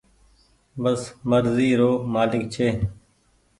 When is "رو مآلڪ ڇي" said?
1.79-2.67